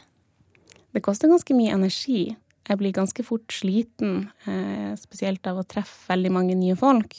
[0.93, 2.21] Det koster ganske mye energi.
[2.67, 7.15] Jeg blir ganske fort sliten, eh, spesielt av å treffe veldig mange nye folk.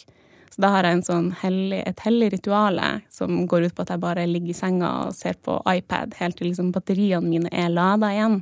[0.49, 4.03] Så da har jeg sånn hellig, et hellig rituale som går ut på at jeg
[4.03, 8.13] bare ligger i senga og ser på iPad helt til liksom batteriene mine er lada
[8.15, 8.41] igjen.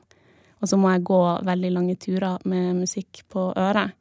[0.63, 3.97] Og så må jeg gå veldig lange turer med musikk på øret.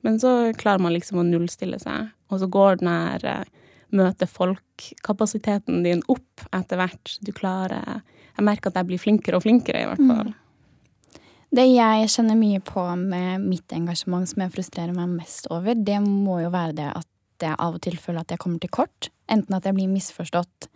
[0.00, 2.10] Men så klarer man liksom å nullstille seg.
[2.30, 3.50] Og så går den her eh,
[3.94, 7.18] møte folk-kapasiteten din opp etter hvert.
[7.20, 8.00] Du klarer
[8.36, 10.30] Jeg merker at jeg blir flinkere og flinkere, i hvert fall.
[10.30, 11.20] Mm.
[11.50, 15.98] Det jeg kjenner mye på med mitt engasjement som jeg frustrerer meg mest over, det
[16.04, 17.08] må jo være det at
[17.42, 19.10] jeg av og til føler at jeg kommer til kort.
[19.30, 20.68] Enten at jeg blir misforstått,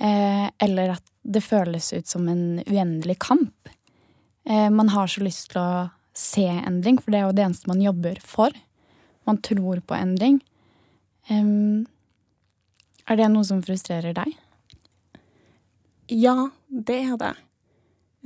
[0.00, 3.74] eh, eller at det føles ut som en uendelig kamp.
[4.50, 7.70] Eh, man har så lyst til å se endring, for det er jo det eneste
[7.70, 8.54] man jobber for.
[9.28, 10.40] Man tror på endring.
[11.30, 14.32] Er det noe som frustrerer deg?
[16.10, 17.34] Ja, det er det.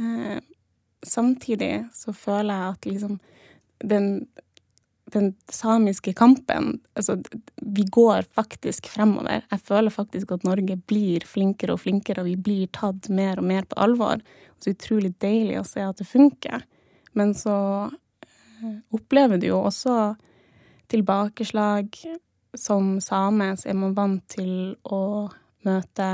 [0.00, 0.40] Eh,
[1.04, 3.18] samtidig så føler jeg at liksom
[3.84, 4.06] den,
[5.14, 7.16] den samiske kampen Altså,
[7.56, 9.42] vi går faktisk fremover.
[9.50, 13.48] Jeg føler faktisk at Norge blir flinkere og flinkere, og vi blir tatt mer og
[13.48, 14.22] mer på alvor.
[14.62, 16.66] Så utrolig deilig å se at det funker.
[17.18, 17.56] Men så
[17.88, 20.14] eh, opplever du jo også
[20.92, 21.98] tilbakeslag
[22.54, 25.02] som same så er man vant til å
[25.66, 26.08] møte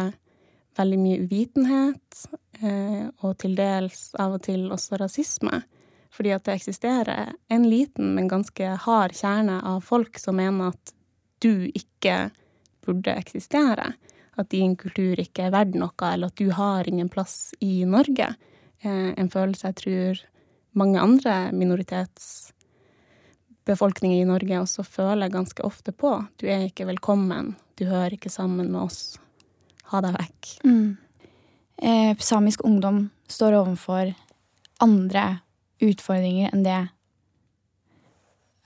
[0.79, 2.23] veldig mye uvitenhet,
[2.63, 5.63] eh, og til dels av og til også rasisme.
[6.11, 10.95] Fordi at det eksisterer en liten, men ganske hard kjerne av folk som mener at
[11.41, 12.31] du ikke
[12.87, 13.93] burde eksistere.
[14.39, 18.35] At din kultur ikke er verdt noe, eller at du har ingen plass i Norge.
[18.83, 20.15] Eh, en følelse jeg tror
[20.73, 26.25] mange andre minoritetsbefolkninger i Norge også føler ganske ofte på.
[26.41, 29.19] Du er ikke velkommen, du hører ikke sammen med oss.
[29.91, 30.41] Ha deg vekk.
[30.65, 30.97] Mm.
[31.83, 34.15] Eh, samisk ungdom står overfor
[34.81, 35.39] andre
[35.85, 36.79] utfordringer enn det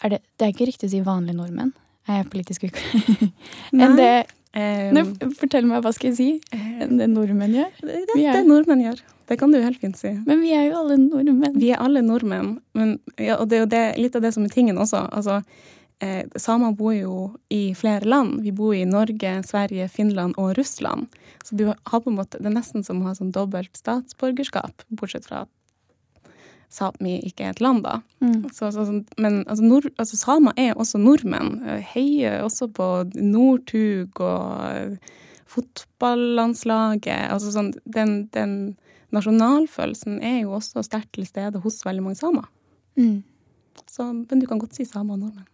[0.05, 1.73] er det, det er ikke riktig å si vanlige nordmenn.
[2.11, 3.33] Er jeg politisk ukorrekt?
[3.73, 4.11] enn det
[4.53, 6.29] um, Fortell meg, hva skal jeg si?
[6.53, 7.71] Enn det nordmenn gjør?
[7.81, 9.01] Det, det, det nordmenn gjør.
[9.25, 10.13] Det kan du helt fint si.
[10.27, 11.57] Men vi er jo alle nordmenn.
[11.57, 12.59] Vi er alle nordmenn.
[12.77, 15.01] Men, ja, og det er jo det, litt av det som er tingen også.
[15.17, 15.39] Altså,
[16.05, 18.43] eh, samer bor jo i flere land.
[18.45, 21.09] Vi bor i Norge, Sverige, Finland og Russland.
[21.45, 24.85] Så du har på en måte, det er nesten som å ha sånn dobbelt statsborgerskap,
[24.93, 25.54] bortsett fra at
[26.75, 28.01] Sápmi ikke er et land, da.
[28.25, 28.49] Mm.
[28.51, 28.85] Så, så,
[29.21, 31.61] men altså, nord, altså, samer er også nordmenn.
[31.93, 34.97] Heier også på Northug og
[35.55, 37.31] fotballandslaget.
[37.31, 38.57] Altså sånn den, den
[39.15, 42.51] nasjonalfølelsen er jo også sterkt til stede hos veldig mange samer.
[42.99, 43.23] Mm.
[43.87, 45.51] Så, men du kan godt si samer og nordmenn.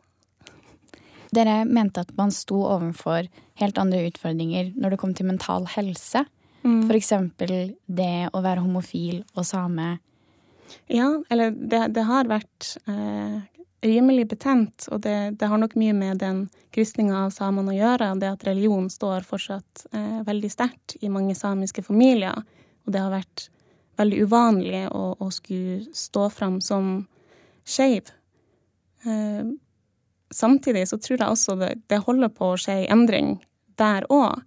[1.30, 3.28] Dere mente at man sto overfor
[3.60, 6.24] helt andre utfordringer når det kom til mental helse.
[6.64, 6.88] Mm.
[6.92, 9.98] Eksempel det å være homofil og same.
[10.90, 13.40] Ja, eller det, det har vært eh,
[13.82, 16.42] rimelig betent, og det, det, har nok mye med den
[16.74, 18.12] kristninga av samene å gjøre.
[18.20, 22.42] Det at religion står fortsatt eh, veldig sterkt i mange samiske familier.
[22.86, 23.48] Og det har vært
[24.00, 26.92] veldig uvanlig å, å skulle stå fram som
[27.68, 28.12] skeiv.
[29.04, 29.48] Eh,
[30.30, 33.34] samtidig så tror jeg også det, det holder på å skje en endring
[33.80, 34.44] der òg.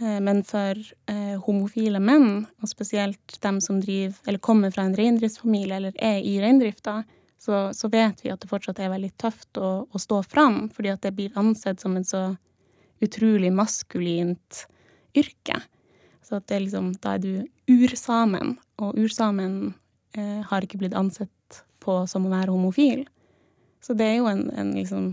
[0.00, 0.78] Eh, men for
[1.10, 6.20] eh, homofile menn, og spesielt dem som driver, eller kommer fra en reindriftsfamilie eller er
[6.22, 7.02] i reindrifta,
[7.38, 10.90] så, så, vet vi at det fortsatt er veldig tøft å, å stå fram, fordi
[10.90, 12.32] at det blir ansett som et så
[13.02, 14.64] utrolig maskulint
[15.18, 15.60] yrke.
[16.22, 17.30] Så at det liksom, da er du
[17.70, 19.72] ursamen, og ursamen
[20.18, 23.06] eh, har ikke blitt ansett på som å være homofil.
[23.80, 25.12] Så det er jo en, en, liksom,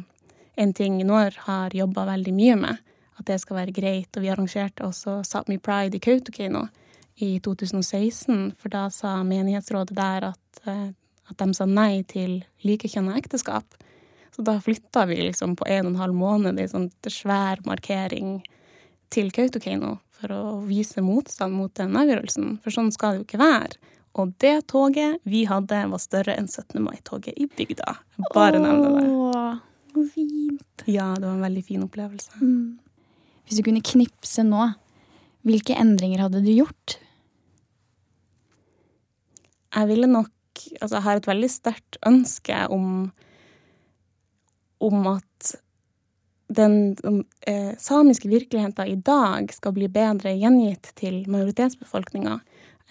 [0.58, 2.82] en ting Når har jobba veldig mye med,
[3.20, 4.12] at det skal være greit.
[4.16, 6.66] Og vi arrangerte også Sápmi Pride i Kautokeino
[7.16, 10.90] i 2016, for da sa menighetsrådet der at, eh,
[11.30, 13.78] at de sa nei til likekjønna ekteskap.
[14.36, 18.42] Så da flytta vi liksom på en og en halv måned i sånn svær markering
[19.10, 22.58] til Kautokeino for å vise motstand mot den avgjørelsen.
[22.64, 23.94] For sånn skal det jo ikke være.
[24.16, 26.80] Og det toget vi hadde, var større enn 17.
[26.84, 27.98] mai-toget i bygda.
[28.36, 29.08] Bare nevne det.
[29.12, 30.86] Åh, fint.
[30.88, 32.32] Ja, det var en veldig fin opplevelse.
[32.40, 32.78] Mm.
[33.46, 34.72] Hvis du kunne knipse nå,
[35.46, 36.98] hvilke endringer hadde du gjort?
[39.76, 40.32] Jeg ville nok
[40.80, 43.10] Altså, jeg har et veldig sterkt ønske om
[44.80, 45.50] om at
[46.48, 46.96] den
[47.48, 52.38] eh, samiske virkeligheten i dag skal bli bedre gjengitt til majoritetsbefolkninga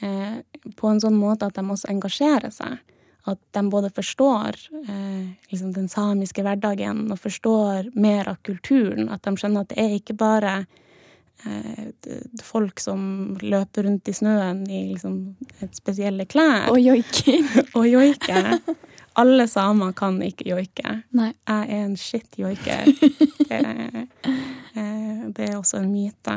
[0.02, 0.36] eh,
[0.76, 2.80] på en sånn måte at de også engasjerer seg.
[3.24, 4.56] At de både forstår
[4.88, 9.08] eh, liksom den samiske hverdagen og forstår mer av kulturen.
[9.08, 10.54] At de skjønner at det er ikke bare
[11.46, 11.86] eh,
[12.44, 15.16] folk som løper rundt i snøen i liksom
[15.72, 16.68] spesielle klær.
[16.74, 17.48] Og joiker.
[17.78, 18.58] og joiker.
[19.16, 20.98] Alle samer kan ikke joike.
[21.14, 21.30] Nei.
[21.48, 22.90] Jeg er en shit joiker.
[23.54, 23.60] Det,
[24.74, 26.34] eh, det er også en myte.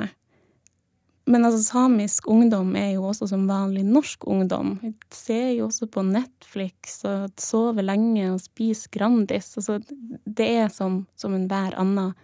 [1.27, 4.77] Men altså, samisk ungdom er jo også som vanlig norsk ungdom.
[4.81, 9.51] Vi ser jo også på Netflix og sover lenge og spiser Grandis.
[9.59, 9.81] Altså,
[10.23, 12.15] det er som, som enhver annen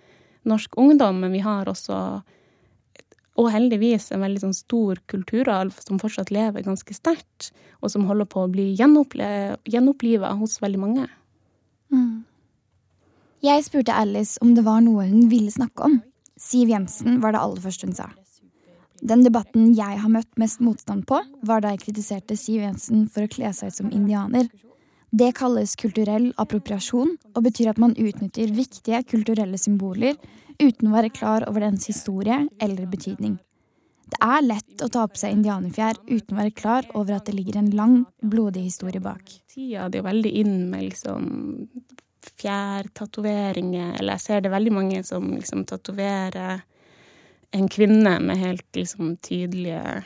[0.47, 1.97] norsk ungdom, men vi har også
[3.33, 7.49] og heldigvis en veldig sånn stor kulturarv som fortsatt lever ganske sterkt,
[7.81, 11.07] og som holder på å bli gjenoppliva hos veldig mange.
[11.93, 12.23] Mm.
[13.43, 15.97] Jeg spurte Alice om det var noe hun ville snakke om.
[16.39, 18.11] Siv Jensen var det aller første hun sa.
[19.03, 23.25] Den debatten jeg har møtt mest motstand på, var da jeg kritiserte Siv Jensen for
[23.25, 24.47] å kle seg ut som indianer.
[25.11, 30.15] Det kalles kulturell appropriasjon og betyr at man utnytter viktige kulturelle symboler
[30.61, 33.35] uten å være klar over dens historie eller betydning.
[34.13, 37.35] Det er lett å ta på seg indianerfjær uten å være klar over at det
[37.35, 39.35] ligger en lang, blodig historie bak.
[39.51, 41.27] Tida det er veldig inn med liksom
[42.39, 46.63] fjærtatoveringer, eller jeg ser det veldig mange som liksom tatoverer
[47.53, 50.03] en kvinne med helt liksom tydelige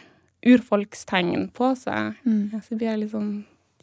[0.48, 2.18] urfolkstegn på seg.
[2.28, 2.58] Mm.
[2.64, 3.38] Så blir jeg litt sånn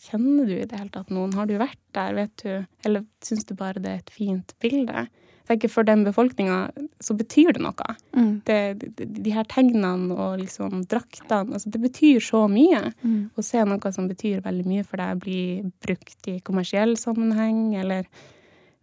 [0.05, 1.31] Kjenner du i det hele tatt noen?
[1.38, 2.66] Har du vært der, vet du?
[2.85, 5.07] Eller syns du bare det er et fint bilde?
[5.48, 6.59] tenker For den befolkninga
[7.00, 7.94] så betyr det noe.
[8.16, 8.33] Mm.
[8.46, 12.92] Det, de, de, her tegnene og liksom draktene altså Det betyr så mye.
[13.03, 13.31] Mm.
[13.37, 15.42] Å se noe som betyr veldig mye for deg, bli
[15.85, 18.09] brukt i kommersiell sammenheng, eller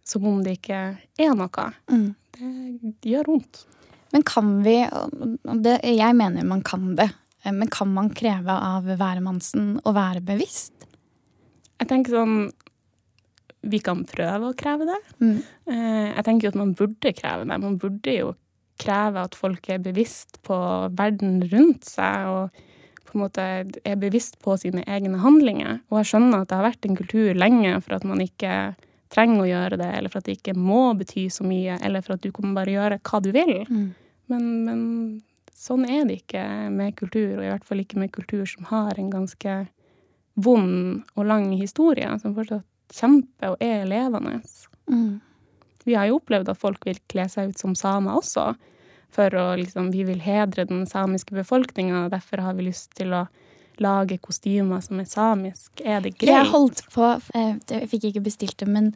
[0.06, 0.82] som om det ikke
[1.22, 1.68] er noe.
[1.90, 2.08] Mm.
[3.02, 3.66] Det gjør vondt.
[4.12, 4.76] Men kan vi
[5.64, 7.10] det, Jeg mener man kan det.
[7.44, 10.74] Men kan man kreve av hvermannsen å være bevisst?
[11.80, 12.36] Jeg tenker sånn
[13.62, 14.98] vi kan prøve å kreve det.
[15.22, 15.36] Mm.
[15.70, 17.58] Eh, jeg tenker jo at man burde kreve det.
[17.62, 18.32] Man burde jo
[18.82, 20.58] kreve at folk er bevisst på
[20.98, 23.44] verden rundt seg, og på en måte
[23.86, 25.78] er bevisst på sine egne handlinger.
[25.92, 28.56] Og jeg skjønner at det har vært en kultur lenge for at man ikke
[29.12, 32.16] trenger å gjøre det, eller for at det ikke må bety så mye, eller for
[32.16, 33.58] at du kan bare gjøre hva du vil.
[33.68, 33.90] Mm.
[34.32, 34.82] Men, men
[35.56, 36.42] sånn er det ikke
[36.72, 39.56] med kultur, og i hvert fall ikke med kultur som har en ganske
[40.34, 44.40] vond og lang historie, som fortsatt kjemper og er levende.
[44.90, 45.20] Mm.
[45.84, 48.52] Vi har jo opplevd at folk vil kle seg ut som samer også.
[49.12, 53.12] For å liksom Vi vil hedre den samiske befolkninga, og derfor har vi lyst til
[53.12, 53.26] å
[53.82, 55.80] lage kostymer som er samisk.
[55.84, 56.30] Er det greit?
[56.30, 58.94] Jeg holdt på eh, Jeg fikk ikke bestilt det, men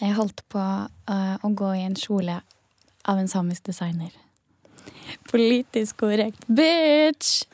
[0.00, 2.40] jeg holdt på uh, å gå i en kjole
[3.04, 4.10] av en samisk designer.
[5.30, 7.44] Politisk korrekt, bitch!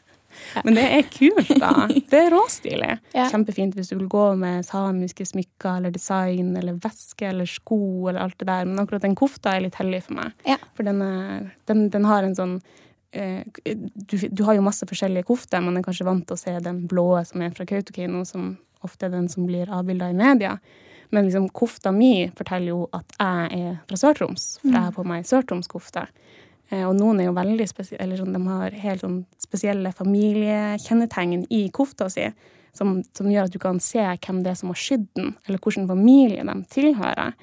[0.65, 1.73] Men det er kult, da.
[2.11, 2.91] Det er råstilig.
[3.15, 3.27] Ja.
[3.33, 8.23] Kjempefint hvis du vil gå med samiske smykker eller design eller veske eller sko eller
[8.25, 8.69] alt det der.
[8.69, 10.37] Men akkurat den kofta er litt hellig for meg.
[10.49, 10.59] Ja.
[10.77, 12.59] For den, er, den, den, har en sånn
[13.13, 15.65] eh, du, du, har jo masse forskjellige kofter.
[15.65, 18.55] Man er kanskje vant til å se den blå som er fra Kautokeino, som
[18.87, 20.57] ofte er den som blir avbilda i media.
[21.11, 25.05] Men liksom, kofta mi forteller jo at jeg er fra Sør-Troms, for jeg har på
[25.07, 26.07] meg Sør-Troms-kofte.
[26.71, 31.47] Eh, og noen er jo veldig spesielle, eller sånn, de har helt sånn spesielle familiekjennetegn
[31.51, 32.29] i kofta si,
[32.77, 35.63] som, som, gjør at du kan se hvem det er som har sydd den, eller
[35.63, 37.39] hvilken familie de tilhører.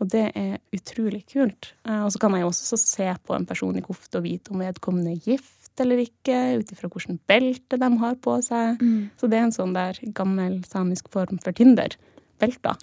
[0.00, 1.74] Og det er utrolig kult.
[1.84, 4.54] Eh, og så kan jeg jo også se på en person i kofte og vite
[4.54, 8.80] om vedkommende er gift eller ikke, ut ifra hvilket belte de har på seg.
[8.80, 9.10] Mm.
[9.16, 11.96] Så det er en sånn der gammel samisk form for Tinder.
[12.40, 12.76] Belter.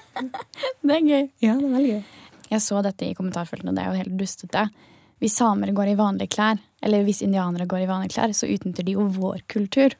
[0.84, 1.28] det er gøy.
[1.44, 2.02] Ja, det er veldig gøy.
[2.50, 4.64] Jeg så dette i kommentarfeltene, og det er jo helt dustete.
[5.20, 8.86] Hvis samer går i vanlige klær, eller hvis indianere går i vanlige klær, så utnytter
[8.86, 9.96] de jo vår kultur.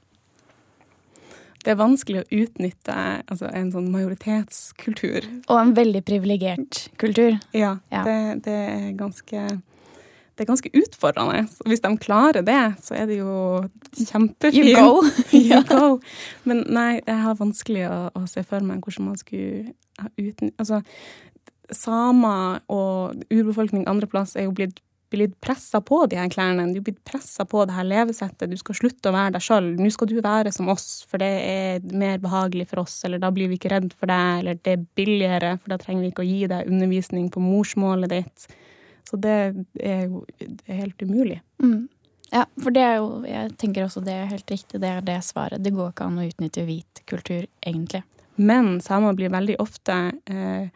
[1.60, 2.94] Det er vanskelig å utnytte
[3.28, 5.26] altså, en sånn majoritetskultur.
[5.44, 7.36] Og en veldig privilegert kultur.
[7.52, 8.04] Ja, ja.
[8.06, 9.42] Det, det, er ganske
[10.40, 11.42] det er ganske utfordrende.
[11.68, 13.34] Hvis de klarer det, så er det jo
[13.92, 14.56] kjempefint.
[14.56, 15.02] You go.
[15.36, 15.88] you go.
[16.48, 20.56] Men nei, jeg har vanskelig å, å se for meg hvordan man skulle ha utnyttet
[20.56, 20.80] Altså,
[21.76, 24.80] samer og urbefolkning andre plass er jo blitt
[25.10, 26.68] blitt pressa på de her klærne.
[26.74, 28.50] Du blitt pressa på det her levesettet.
[28.50, 29.72] Du skal slutte å være deg sjøl.
[29.78, 32.98] Nå skal du være som oss, for det er mer behagelig for oss.
[33.06, 36.06] Eller da blir vi ikke redd for deg, eller det er billigere, for da trenger
[36.06, 38.50] vi ikke å gi deg undervisning på morsmålet ditt.
[39.10, 39.38] Så det
[39.82, 40.24] er jo
[40.70, 41.40] helt umulig.
[41.62, 41.88] Mm.
[42.30, 44.78] Ja, for det er jo Jeg tenker også det er helt riktig.
[44.78, 45.62] Det er det svaret.
[45.64, 48.04] Det går ikke an å utnytte hvit kultur, egentlig.
[48.40, 49.96] Men samer blir veldig ofte
[50.30, 50.70] eh,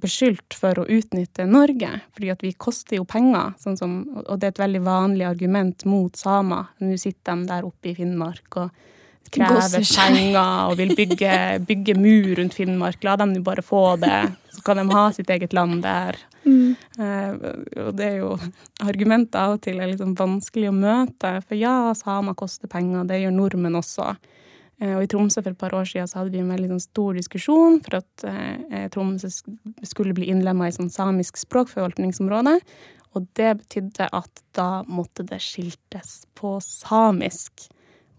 [0.00, 3.52] beskyldt for å utnytte Norge, fordi at vi koster jo penger.
[3.60, 6.72] Sånn som, og det er et veldig vanlig argument mot samer.
[6.80, 8.82] Nå sitter de der oppe i Finnmark og
[9.32, 11.36] krever penger og vil bygge,
[11.68, 13.00] bygge, mur rundt Finnmark.
[13.06, 14.20] La dem nå bare få det,
[14.52, 16.18] så kan de ha sitt eget land der.
[16.42, 16.74] Mm.
[16.98, 17.32] Uh,
[17.86, 18.32] og det er jo
[18.82, 21.36] argumenter av og til er liksom vanskelig å møte.
[21.46, 24.14] For ja, samer koster penger, det gjør nordmenn også.
[24.82, 26.86] Eh, og i Tromsø for et par år siden så hadde vi en veldig sånn
[26.86, 29.30] stor diskusjon for at eh, Tromsø
[29.86, 32.58] skulle bli innlemma i sånn samisk språkforvaltningsområde.
[33.12, 37.68] Og det betydde at da måtte det skiltes på samisk.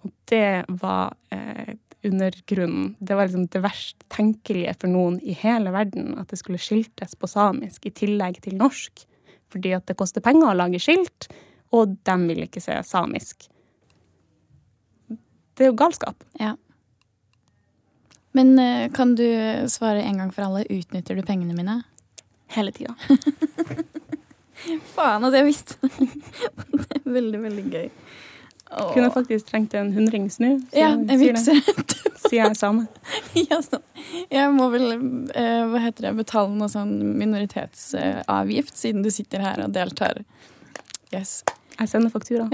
[0.05, 5.35] Og det var eh, under grunnen Det var liksom det verst tenkelige for noen i
[5.39, 9.05] hele verden at det skulle skiltes på samisk i tillegg til norsk.
[9.53, 11.29] Fordi at det koster penger å lage skilt,
[11.73, 13.47] og de vil ikke se samisk
[15.63, 16.27] det er jo galskap.
[16.41, 16.53] Ja.
[18.35, 19.25] Men uh, kan du
[19.71, 21.79] svare en gang for alle, utnytter du pengene mine?
[22.51, 22.95] Hele tida.
[24.95, 26.09] Faen at jeg visste det.
[26.99, 27.87] er veldig, veldig gøy.
[28.73, 28.93] Åh.
[28.93, 30.55] Kunne faktisk trengt en hundrings nå.
[30.73, 31.59] Ja, en vippser.
[32.23, 32.87] Sier jeg samme.
[33.37, 33.59] ja.
[34.31, 34.87] Jeg må vel
[35.35, 40.23] eh, hva heter det, betale noe sånn minoritetsavgift, eh, siden du sitter her og deltar.
[41.13, 41.43] Yes.
[41.77, 42.49] Jeg sender faktura.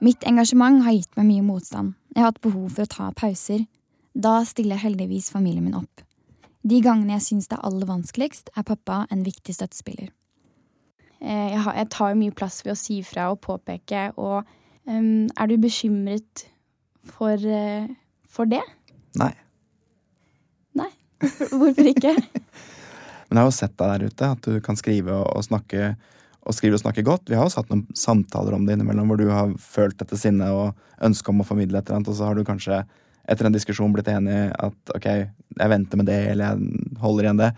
[0.00, 1.92] Mitt engasjement har gitt meg mye motstand.
[2.14, 3.66] Jeg har hatt behov for å ta pauser.
[4.16, 6.00] Da stiller heldigvis familien min opp.
[6.64, 10.08] De gangene jeg syns det er aller vanskeligst, er pappa en viktig støttespiller.
[11.20, 14.48] Eh, jeg, har, jeg tar mye plass ved å si fra og påpeke, og
[14.88, 16.46] um, er du bekymret
[17.04, 17.88] for, uh,
[18.28, 18.62] for det?
[19.20, 19.32] Nei.
[20.80, 20.90] Nei?
[21.58, 22.14] Hvorfor ikke?
[23.28, 25.92] Men jeg har jo sett deg der ute, at du kan skrive og, og snakke
[26.40, 27.28] og skriver og snakker godt.
[27.28, 30.54] Vi har også hatt noen samtaler om det innimellom hvor du har følt dette sinnet
[30.54, 30.72] og
[31.04, 32.80] ønsket om å formidle et eller annet, og så har du kanskje
[33.30, 35.08] etter en diskusjon blitt enig at ok,
[35.60, 37.50] jeg venter med det, eller jeg holder igjen det.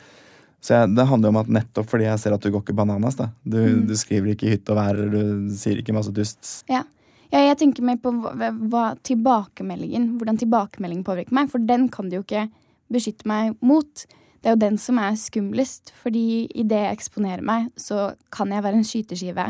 [0.62, 2.76] Så jeg, det handler jo om at nettopp fordi jeg ser at du går ikke
[2.78, 3.30] bananas, da.
[3.42, 3.84] Du, mm.
[3.88, 6.50] du skriver ikke hytte og vær, du sier ikke masse dust.
[6.70, 6.84] Ja.
[7.34, 12.10] ja jeg tenker mer på hva, hva, tilbakemeldingen, hvordan tilbakemeldingen påvirker meg, for den kan
[12.10, 12.46] du jo ikke
[12.92, 14.04] beskytte meg mot.
[14.42, 18.64] Det er jo den som er skumlest, fordi idet jeg eksponerer meg, så kan jeg
[18.64, 19.46] være en skyteskive.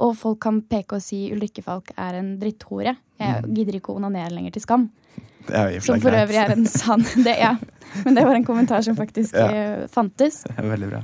[0.00, 2.94] Og folk kan peke og si Ulrikke Falk er en dritthore.
[3.20, 3.50] Jeg mm.
[3.58, 4.86] gidder ikke å onanere lenger til skam.
[5.46, 7.56] Det er som for øvrig er en sann det, ja.
[8.06, 9.48] Men det var en kommentar som faktisk ja.
[9.50, 10.42] Eh, fantes.
[10.74, 11.02] Veldig bra.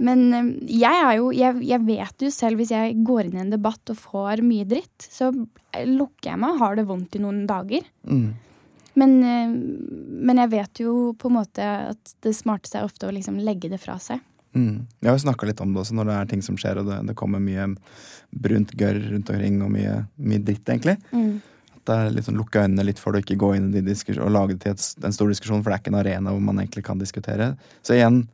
[0.00, 3.42] Men eh, jeg er jo jeg, jeg, vet jo selv, hvis jeg går inn i
[3.46, 7.24] en debatt og får mye dritt, så lukker jeg meg og har det vondt i
[7.24, 7.88] noen dager.
[8.06, 8.30] Mm.
[8.98, 9.52] Men, eh,
[10.26, 13.70] men, jeg vet jo på en måte at det smarteste er ofte å liksom legge
[13.70, 14.22] det fra seg.
[14.56, 14.86] Mm.
[14.98, 16.90] Jeg har jo snakka litt om det også når det er ting som skjer, og
[16.90, 17.68] det, det kommer mye
[18.30, 20.96] brunt gørr rundt omkring, og mye, mye dritt, egentlig.
[21.14, 21.38] Mm.
[21.76, 23.96] At det er litt sånn lukke øynene litt for å ikke gå inn i de
[24.18, 26.44] og lage det til et, en stor diskusjon, for det er ikke en arena hvor
[26.50, 27.52] man egentlig kan diskutere.
[27.86, 28.24] Så igjen,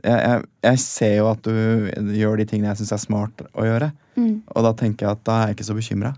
[0.00, 3.66] jeg, jeg, jeg ser jo at du gjør de tingene jeg syns er smart å
[3.68, 4.34] gjøre, mm.
[4.54, 6.14] og da tenker jeg at da er jeg ikke så bekymra.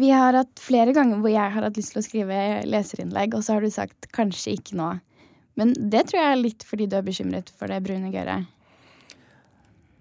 [0.00, 2.38] Vi har hatt flere ganger hvor jeg har hatt lyst til å skrive
[2.68, 4.94] leserinnlegg, og så har du sagt kanskje ikke nå.
[5.60, 8.48] Men det tror jeg er litt fordi du er bekymret for det brune gørret.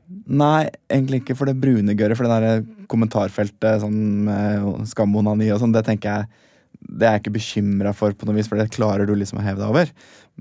[0.09, 2.17] Nei, egentlig ikke for det brune gørret.
[2.17, 6.45] For det der kommentarfeltet sånn med skamonani og sånn, det tenker jeg
[6.79, 9.43] det er jeg ikke bekymra for, på noe vis, for det klarer du liksom å
[9.43, 9.89] heve deg over.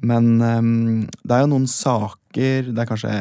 [0.07, 3.15] Men um, det er jo noen saker Det har kanskje,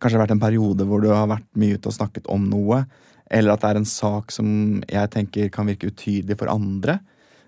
[0.00, 2.86] kanskje vært en periode hvor du har vært mye ute og snakket om noe.
[3.30, 4.48] Eller at det er en sak som
[4.86, 7.00] jeg tenker kan virke utydelig for andre.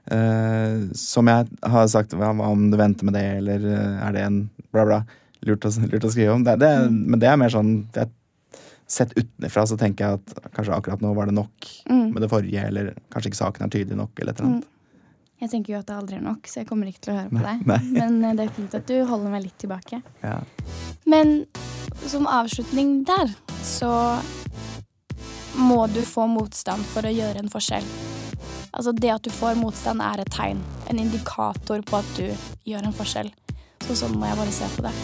[0.09, 4.23] Uh, som jeg har sagt hva om du venter med det, eller uh, er det
[4.25, 4.39] en
[4.73, 5.03] bla, bla.
[5.47, 6.47] Lurt å, lurt å skrive om.
[6.47, 7.03] Det, det, mm.
[7.13, 8.15] Men det er mer sånn jeg,
[8.89, 12.07] Sett utenfra så tenker jeg at kanskje akkurat nå var det nok mm.
[12.15, 14.65] med det forrige, eller kanskje ikke saken er tydelig nok, eller et eller annet.
[14.65, 14.79] Mm.
[15.39, 17.31] Jeg tenker jo at det aldri er nok, så jeg kommer ikke til å høre
[17.31, 17.61] på deg.
[17.69, 17.79] Nei.
[17.93, 20.01] Men eh, det er fint at du holder meg litt tilbake.
[20.25, 20.39] Ja.
[21.07, 21.35] Men
[22.09, 23.31] som avslutning der,
[23.63, 23.93] så
[25.59, 27.87] må du få motstand for å gjøre en forskjell.
[28.73, 30.61] Altså Det at du får motstand, er et tegn.
[30.91, 32.29] En indikator på at du
[32.69, 33.33] gjør en forskjell.
[33.87, 34.95] Så sånn må jeg bare se på det.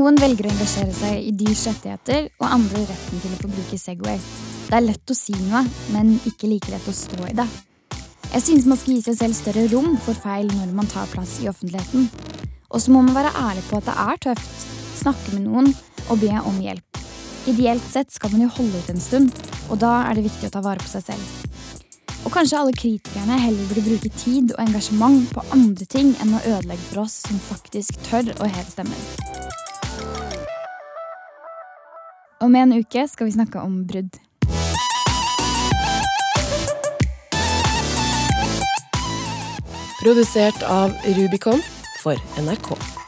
[0.00, 3.76] Noen velger å engasjere seg i dyrs rettigheter, og andre retten til å få bruke
[3.76, 4.16] Segway.
[4.70, 5.60] Det er lett å si noe,
[5.92, 7.44] men ikke like lett å stå i det.
[8.30, 11.34] Jeg synes man skal gi seg selv større rom for feil når man tar plass
[11.44, 12.08] i offentligheten.
[12.70, 14.64] Og så må man være ærlig på at det er tøft,
[15.02, 15.68] snakke med noen
[16.06, 17.02] og be om hjelp.
[17.52, 19.36] Ideelt sett skal man jo holde ut en stund,
[19.68, 21.50] og da er det viktig å ta vare på seg selv.
[22.24, 26.44] Og kanskje alle kritikerne heller burde bruke tid og engasjement på andre ting enn å
[26.54, 29.59] ødelegge for oss som faktisk tør å heve stemmen.
[32.42, 34.16] Om en uke skal vi snakke om brudd.
[40.02, 41.60] Produsert av Rubicon
[42.02, 42.99] for NRK.